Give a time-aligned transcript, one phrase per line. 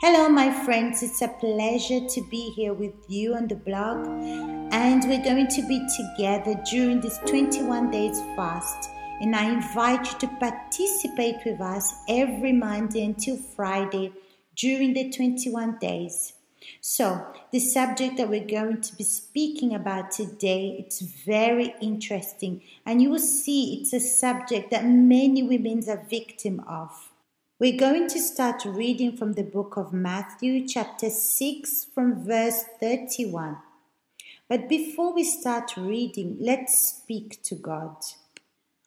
[0.00, 1.02] Hello, my friends.
[1.02, 4.06] It's a pleasure to be here with you on the blog.
[4.70, 8.90] And we're going to be together during this 21 days fast.
[9.20, 14.12] And I invite you to participate with us every Monday until Friday
[14.54, 16.34] during the 21 days.
[16.80, 23.02] So, the subject that we're going to be speaking about today, it's very interesting and
[23.02, 27.07] you will see it's a subject that many women are victim of.
[27.60, 33.56] We're going to start reading from the book of Matthew, chapter 6, from verse 31.
[34.48, 37.96] But before we start reading, let's speak to God.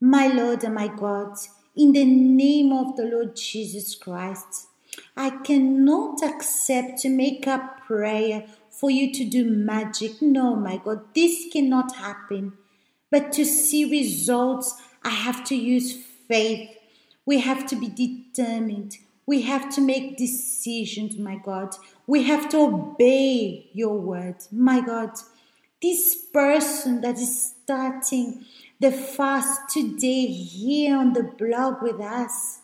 [0.00, 1.38] My Lord and my God,
[1.74, 4.68] in the name of the Lord Jesus Christ,
[5.16, 10.22] I cannot accept to make a prayer for you to do magic.
[10.22, 12.52] No, my God, this cannot happen.
[13.10, 15.96] But to see results, I have to use
[16.28, 16.70] faith
[17.24, 18.98] we have to be determined.
[19.26, 21.74] We have to make decisions, my God.
[22.06, 25.10] We have to obey your word, my God.
[25.80, 28.44] This person that is starting
[28.80, 32.60] the fast today here on the blog with us,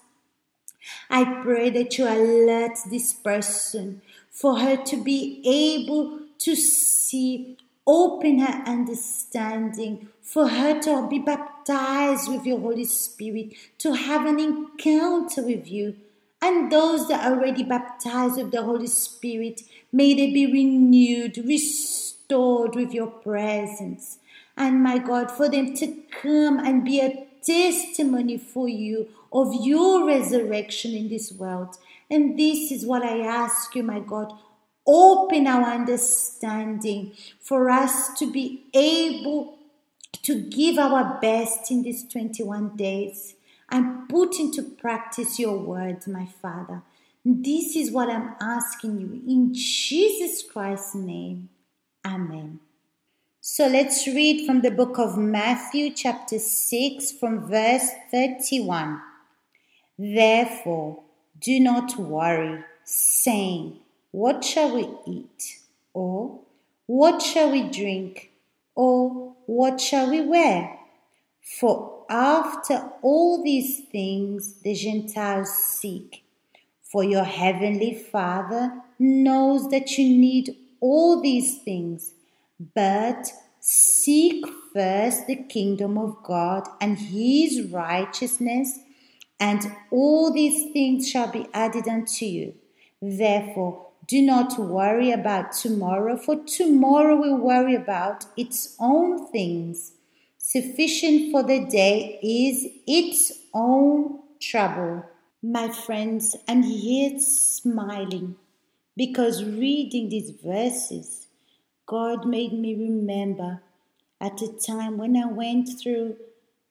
[1.09, 7.57] I pray that you alert this person for her to be able to see
[7.91, 14.39] Open her understanding for her to be baptized with your Holy Spirit, to have an
[14.39, 15.97] encounter with you.
[16.43, 22.77] And those that are already baptized with the Holy Spirit, may they be renewed, restored
[22.77, 24.19] with your presence.
[24.55, 30.07] And my God, for them to come and be a testimony for you of your
[30.07, 31.79] resurrection in this world.
[32.11, 34.35] And this is what I ask you, my God
[34.89, 39.59] open our understanding for us to be able
[40.23, 43.35] to give our best in these 21 days
[43.71, 46.83] and put into practice your words, my Father.
[47.25, 51.51] This is what I'm asking you in Jesus Christ's name.
[52.05, 52.61] Amen.
[53.41, 59.01] So let's read from the book of Matthew, chapter 6, from verse 31.
[59.99, 61.03] Therefore,
[61.41, 63.79] do not worry, saying,
[64.11, 65.59] what shall we eat?
[65.93, 66.41] Or
[66.87, 68.31] what shall we drink?
[68.75, 70.79] Or what shall we wear?
[71.61, 76.25] For after all these things the Gentiles seek.
[76.83, 82.15] For your heavenly Father knows that you need all these things.
[82.75, 83.31] But
[83.61, 88.79] seek first the kingdom of God and his righteousness,
[89.39, 92.55] and all these things shall be added unto you.
[93.01, 99.93] Therefore, do not worry about tomorrow, for tomorrow will worry about its own things.
[100.39, 105.05] Sufficient for the day is its own trouble.
[105.43, 108.37] My friends, I'm here smiling
[108.97, 111.27] because reading these verses,
[111.85, 113.63] God made me remember
[114.23, 116.17] at a time when I went through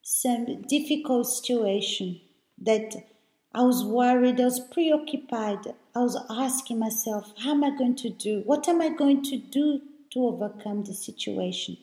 [0.02, 2.20] some difficult situation
[2.58, 2.96] that
[3.58, 5.74] I was worried, I was preoccupied.
[5.96, 8.44] I was asking myself, how am I going to do?
[8.46, 9.82] What am I going to do
[10.12, 11.78] to overcome the situation?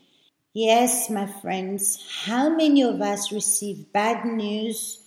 [0.53, 5.01] Yes, my friends, how many of us receive bad news,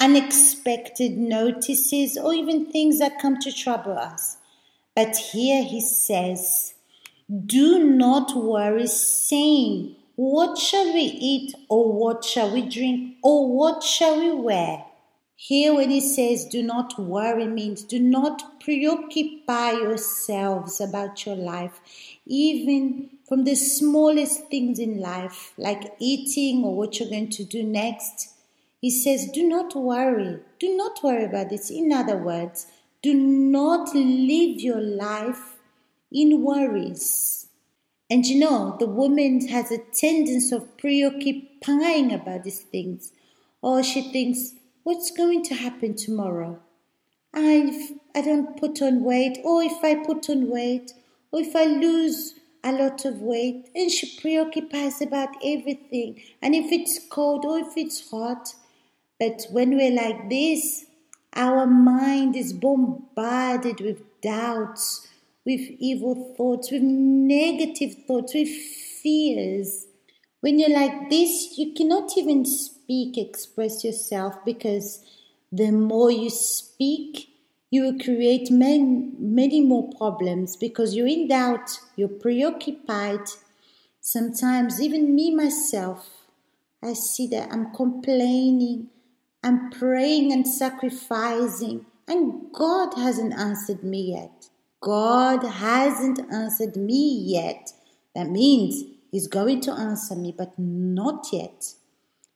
[0.00, 4.38] unexpected notices, or even things that come to trouble us?
[4.96, 6.74] But here he says,
[7.46, 13.84] Do not worry, saying, What shall we eat, or what shall we drink, or what
[13.84, 14.84] shall we wear?
[15.40, 21.80] Here, when he says, do not worry, means do not preoccupy yourselves about your life,
[22.26, 27.62] even from the smallest things in life, like eating or what you're going to do
[27.62, 28.34] next.
[28.80, 30.40] He says, do not worry.
[30.58, 31.70] Do not worry about this.
[31.70, 32.66] In other words,
[33.00, 35.56] do not live your life
[36.10, 37.46] in worries.
[38.10, 43.12] And you know, the woman has a tendency of preoccupying about these things.
[43.62, 44.54] Or she thinks,
[44.88, 46.58] what's going to happen tomorrow?
[47.34, 50.94] I, I don't put on weight, or if I put on weight,
[51.30, 56.72] or if I lose a lot of weight, and she preoccupies about everything, and if
[56.72, 58.54] it's cold or if it's hot.
[59.20, 60.86] But when we're like this,
[61.34, 65.06] our mind is bombarded with doubts,
[65.44, 69.87] with evil thoughts, with negative thoughts, with fears.
[70.40, 75.04] When you're like this, you cannot even speak, express yourself, because
[75.50, 77.30] the more you speak,
[77.70, 83.26] you will create many, many more problems because you're in doubt, you're preoccupied.
[84.00, 86.08] Sometimes, even me myself,
[86.82, 88.88] I see that I'm complaining,
[89.42, 94.48] I'm praying and sacrificing, And God hasn't answered me yet.
[94.80, 97.72] God hasn't answered me yet.
[98.14, 101.74] That means He's going to answer me, but not yet.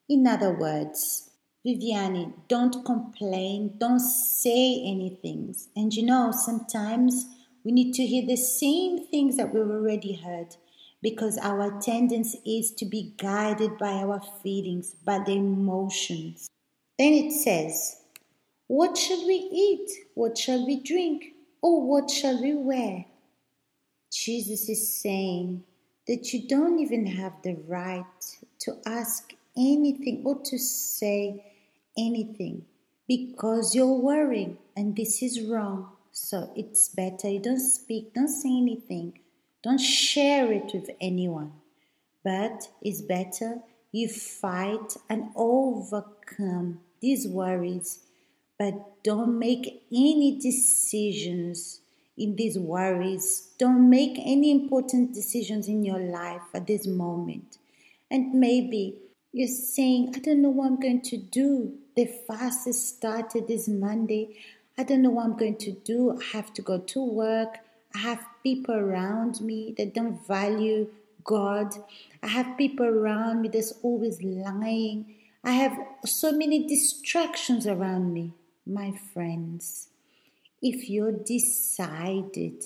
[0.08, 1.30] In other words,
[1.66, 5.54] Viviani, don't complain, don't say anything.
[5.76, 7.26] And you know, sometimes
[7.64, 10.56] we need to hear the same things that we've already heard
[11.02, 16.48] because our tendency is to be guided by our feelings, by the emotions.
[16.98, 17.96] Then it says,
[18.66, 19.90] What shall we eat?
[20.14, 21.24] What shall we drink?
[21.60, 23.04] Or what shall we wear?
[24.12, 25.64] Jesus is saying
[26.06, 28.04] that you don't even have the right
[28.60, 31.44] to ask anything or to say
[31.96, 32.64] anything
[33.06, 35.90] because you're worrying and this is wrong.
[36.12, 39.19] So it's better you don't speak, don't say anything
[39.62, 41.52] don't share it with anyone.
[42.25, 43.60] But it's better
[43.93, 48.00] you fight and overcome these worries,
[48.58, 51.81] but don't make any decisions
[52.17, 53.49] in these worries.
[53.59, 57.59] Don't make any important decisions in your life at this moment.
[58.11, 58.99] And maybe
[59.32, 61.75] you're saying, I don't know what I'm going to do.
[61.97, 64.37] The fast has started this Monday.
[64.79, 66.19] I don't know what I'm going to do.
[66.19, 67.59] I have to go to work.
[67.94, 70.88] I have people around me that don't value
[71.25, 71.75] God.
[72.23, 75.15] I have people around me that's always lying.
[75.44, 78.32] I have so many distractions around me.
[78.67, 79.88] My friends,
[80.62, 82.62] if you're decided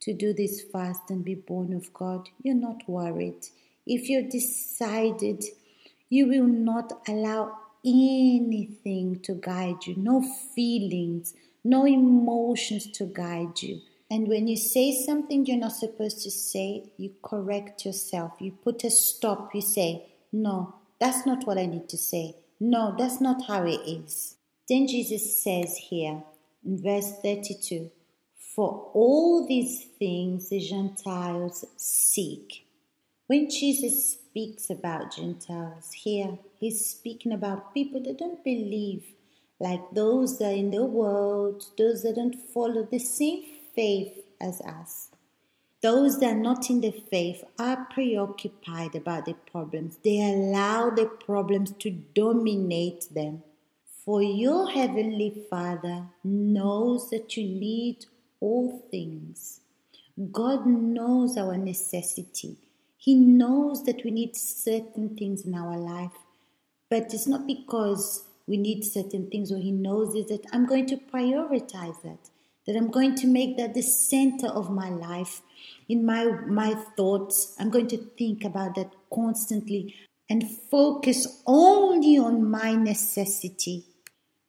[0.00, 3.46] to do this fast and be born of God, you're not worried.
[3.86, 5.44] If you're decided,
[6.10, 10.22] you will not allow anything to guide you, no
[10.54, 11.34] feelings,
[11.64, 13.80] no emotions to guide you.
[14.10, 18.32] And when you say something you're not supposed to say, you correct yourself.
[18.40, 19.54] You put a stop.
[19.54, 22.36] You say, No, that's not what I need to say.
[22.60, 24.36] No, that's not how it is.
[24.68, 26.24] Then Jesus says here
[26.64, 27.90] verse 32
[28.54, 32.66] For all these things the Gentiles seek.
[33.26, 39.04] When Jesus speaks about Gentiles here, he's speaking about people that don't believe,
[39.58, 43.44] like those that are in the world, those that don't follow the same
[43.74, 45.08] faith as us.
[45.82, 49.98] Those that are not in the faith are preoccupied about the problems.
[50.04, 53.42] They allow the problems to dominate them.
[54.04, 58.06] For your heavenly Father knows that you need
[58.40, 59.60] all things.
[60.32, 62.56] God knows our necessity.
[62.96, 66.18] He knows that we need certain things in our life.
[66.90, 70.86] But it's not because we need certain things or He knows it that I'm going
[70.86, 72.30] to prioritize that
[72.66, 75.42] that I'm going to make that the center of my life.
[75.88, 79.94] In my, my thoughts, I'm going to think about that constantly
[80.30, 83.84] and focus only on my necessity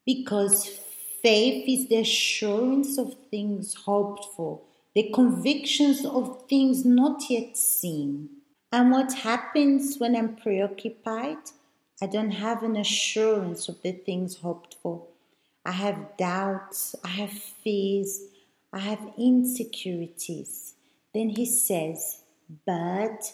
[0.06, 0.80] because
[1.22, 4.60] faith is the assurance of things hoped for,
[4.94, 8.28] the convictions of things not yet seen.
[8.70, 11.38] And what happens when I'm preoccupied?
[12.02, 15.06] I don't have an assurance of the things hoped for.
[15.64, 18.20] I have doubts, I have fears,
[18.72, 20.74] I have insecurities.
[21.14, 22.20] Then he says,
[22.66, 23.32] But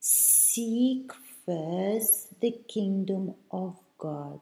[0.00, 1.12] seek
[1.46, 4.40] first the kingdom of God.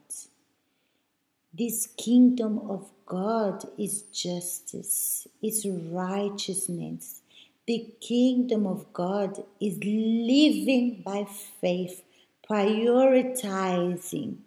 [1.53, 7.23] This kingdom of God is justice, is righteousness.
[7.67, 11.27] The kingdom of God is living by
[11.61, 12.03] faith,
[12.49, 14.39] prioritizing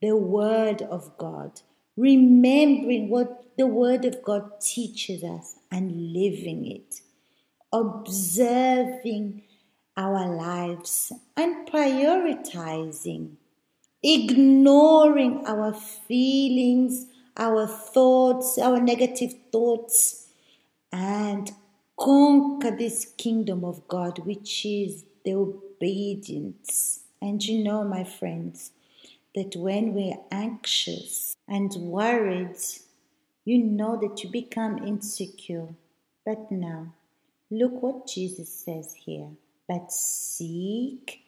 [0.00, 1.60] the word of God
[2.00, 7.02] remembering what the Word of God teaches us and living it,
[7.72, 9.42] observing
[9.98, 13.32] our lives and prioritizing,
[14.02, 20.28] ignoring our feelings, our thoughts, our negative thoughts,
[20.92, 21.50] and
[21.98, 27.00] conquer this kingdom of God, which is the obedience.
[27.20, 28.72] And you know, my friends,
[29.34, 32.56] that when we're anxious and worried,
[33.44, 35.68] you know that you become insecure.
[36.24, 36.94] But now,
[37.50, 39.28] look what Jesus says here.
[39.68, 41.20] But seek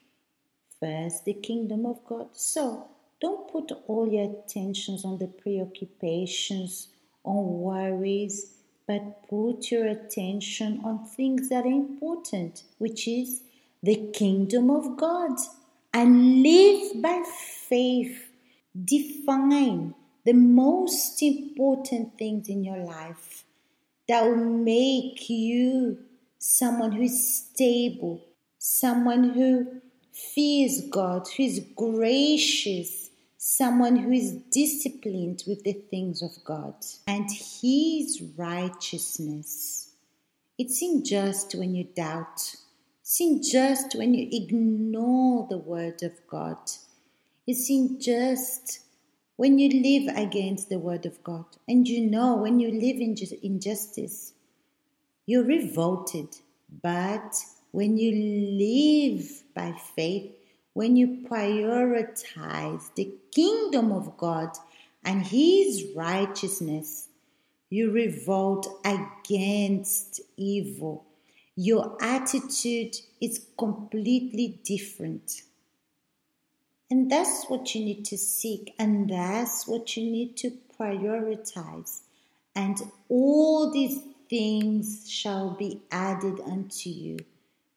[0.82, 2.28] first the kingdom of God.
[2.32, 2.88] So,
[3.20, 6.88] don't put all your attentions on the preoccupations,
[7.22, 8.54] on worries,
[8.88, 13.42] but put your attention on things that are important, which is
[13.80, 15.38] the kingdom of God
[15.94, 17.22] and live by
[17.68, 18.30] faith.
[18.84, 23.44] Define the most important things in your life
[24.08, 25.98] that will make you
[26.38, 28.20] someone who is stable,
[28.58, 29.81] someone who
[30.12, 36.74] fears God, who is gracious, someone who is disciplined with the things of God
[37.06, 39.90] and His righteousness.
[40.58, 42.54] It's unjust when you doubt.
[43.00, 46.58] It's unjust when you ignore the word of God.
[47.46, 48.80] It's unjust
[49.36, 51.46] when you live against the word of God.
[51.66, 54.34] And you know when you live in injustice,
[55.26, 56.28] you're revolted.
[56.82, 57.34] But
[57.72, 58.12] when you
[58.58, 60.30] live by faith,
[60.74, 64.50] when you prioritize the kingdom of God
[65.04, 67.08] and His righteousness,
[67.70, 71.06] you revolt against evil.
[71.56, 75.42] Your attitude is completely different.
[76.90, 82.02] And that's what you need to seek, and that's what you need to prioritize.
[82.54, 82.76] And
[83.08, 87.16] all these things shall be added unto you.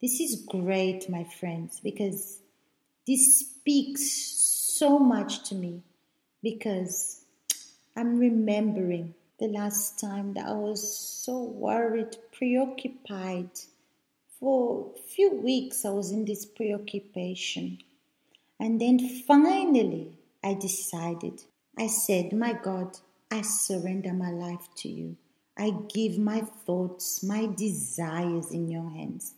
[0.02, 2.40] This is great, my friends, because
[3.08, 5.84] this speaks so much to me
[6.44, 7.22] because
[7.96, 13.50] I'm remembering the last time that I was so worried, preoccupied.
[14.40, 17.80] For a few weeks, I was in this preoccupation.
[18.60, 21.44] And then finally, I decided.
[21.78, 22.98] I said, My God,
[23.32, 25.18] I surrender my life to you.
[25.58, 29.36] I give my thoughts, my desires in your hands.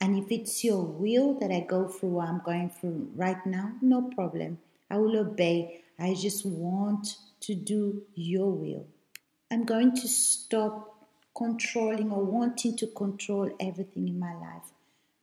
[0.00, 3.72] And if it's your will that I go through what I'm going through right now,
[3.82, 4.58] no problem.
[4.90, 5.82] I will obey.
[5.98, 8.86] I just want to do your will.
[9.50, 14.72] I'm going to stop controlling or wanting to control everything in my life.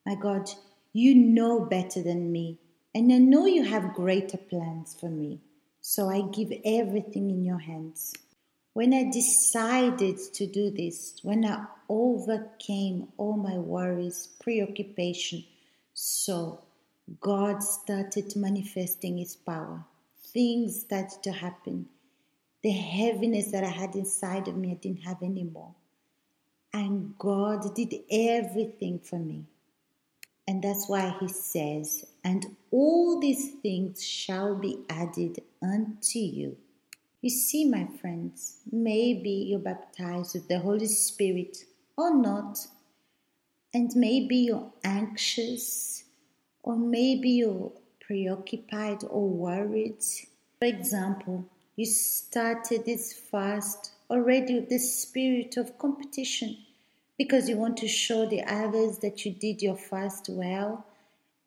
[0.05, 0.49] My God,
[0.93, 2.59] you know better than me.
[2.93, 5.41] And I know you have greater plans for me.
[5.81, 8.13] So I give everything in your hands.
[8.77, 15.45] When I decided to do this, when I overcame all my worries, preoccupation,
[15.95, 16.61] so
[17.19, 19.83] God started manifesting His power.
[20.27, 21.87] Things started to happen.
[22.61, 25.73] The heaviness that I had inside of me, I didn't have anymore.
[26.71, 29.45] And God did everything for me.
[30.47, 36.57] And that's why He says, And all these things shall be added unto you.
[37.27, 41.65] You see, my friends, maybe you're baptized with the Holy Spirit
[41.97, 42.57] or not,
[43.73, 46.05] and maybe you're anxious,
[46.63, 50.01] or maybe you're preoccupied or worried.
[50.57, 51.43] For example,
[51.75, 56.55] you started this fast already with the spirit of competition
[57.17, 60.85] because you want to show the others that you did your fast well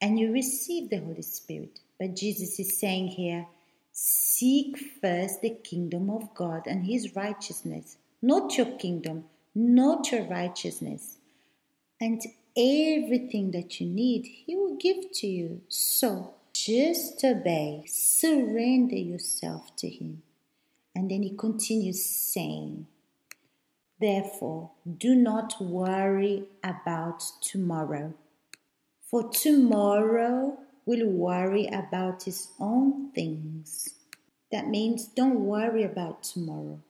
[0.03, 1.81] and you received the Holy Spirit.
[1.99, 3.47] But Jesus is saying here,
[3.93, 11.19] Seek first the kingdom of God and his righteousness, not your kingdom, not your righteousness.
[12.01, 12.23] And
[12.57, 15.63] everything that you need, he will give to you.
[15.69, 20.23] So just obey, surrender yourself to him.
[20.95, 22.87] And then he continues saying,
[24.01, 28.15] Therefore, do not worry about tomorrow,
[29.03, 30.59] for tomorrow
[30.91, 33.91] will worry about his own things.
[34.51, 36.81] That means don't worry about tomorrow.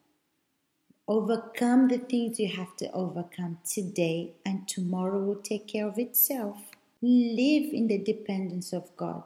[1.07, 6.57] Overcome the things you have to overcome today, and tomorrow will take care of itself.
[7.03, 9.25] Live in the dependence of God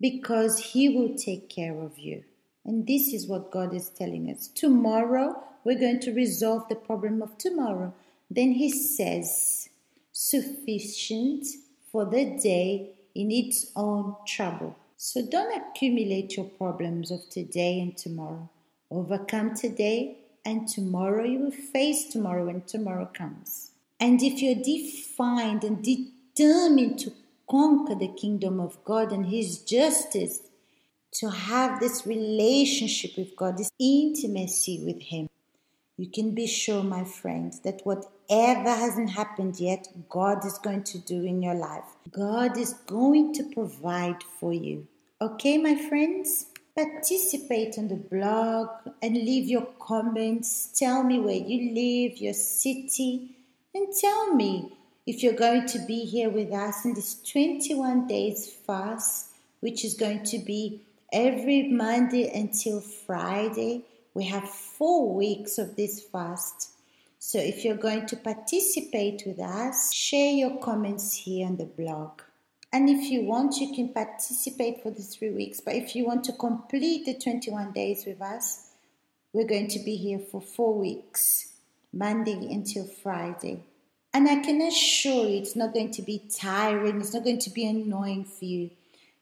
[0.00, 2.22] because He will take care of you.
[2.64, 4.46] And this is what God is telling us.
[4.48, 7.92] Tomorrow, we're going to resolve the problem of tomorrow.
[8.30, 9.68] Then He says,
[10.12, 11.46] sufficient
[11.90, 14.76] for the day in its own trouble.
[14.96, 18.48] So don't accumulate your problems of today and tomorrow.
[18.90, 23.72] Overcome today, and tomorrow you will face tomorrow when tomorrow comes.
[23.98, 27.12] And if you're defined and determined to
[27.50, 30.40] conquer the kingdom of God and His justice,
[31.14, 35.28] to have this relationship with God, this intimacy with Him,
[35.96, 37.82] you can be sure, my friends, that
[38.28, 41.84] whatever hasn't happened yet, God is going to do in your life.
[42.10, 44.86] God is going to provide for you.
[45.20, 46.46] Okay, my friends?
[46.76, 48.68] Participate on the blog
[49.00, 50.70] and leave your comments.
[50.76, 53.30] Tell me where you live, your city,
[53.74, 54.72] and tell me
[55.06, 59.28] if you're going to be here with us in this 21 days fast,
[59.60, 60.80] which is going to be
[61.12, 66.70] every Monday until Friday we have four weeks of this fast.
[67.26, 72.20] So if you're going to participate with us, share your comments here on the blog.
[72.70, 75.58] And if you want, you can participate for the three weeks.
[75.58, 78.72] But if you want to complete the 21 days with us,
[79.32, 81.54] we're going to be here for four weeks,
[81.94, 83.62] Monday until Friday.
[84.12, 87.50] And I can assure you it's not going to be tiring, it's not going to
[87.50, 88.68] be annoying for you.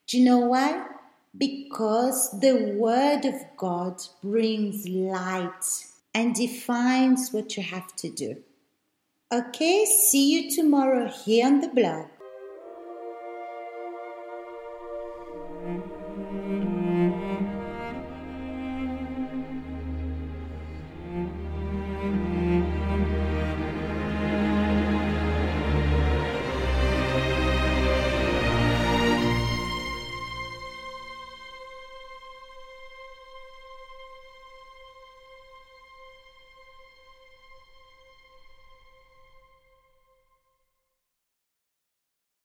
[0.09, 0.89] Do you know why?
[1.37, 8.37] because the Word of God brings light and defines what you have to do.
[9.33, 12.09] Okay, see you tomorrow here on the blog.